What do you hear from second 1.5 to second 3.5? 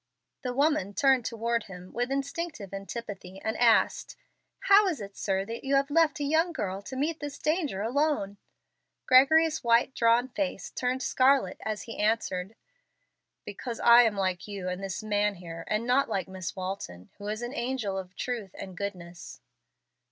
him with instinctive antipathy,